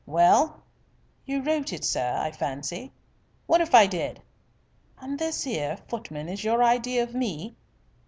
"Well?" 0.07 0.63
"You 1.27 1.43
wrote 1.43 1.71
it, 1.71 1.83
sir, 1.85 2.17
I 2.19 2.31
fancy." 2.31 2.91
"What 3.45 3.61
if 3.61 3.75
I 3.75 3.85
did." 3.85 4.19
"And 4.97 5.19
this 5.19 5.45
'ere 5.45 5.77
footman 5.77 6.27
is 6.27 6.43
your 6.43 6.63
idea 6.63 7.03
of 7.03 7.13
me." 7.13 7.55